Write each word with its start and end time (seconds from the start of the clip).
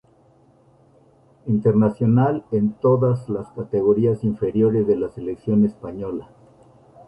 Internacional 1.45 2.43
en 2.51 2.71
todas 2.73 3.29
las 3.29 3.51
categorías 3.51 4.23
inferiores 4.23 4.87
de 4.87 4.95
la 4.95 5.09
selección 5.09 5.63
española. 5.63 6.27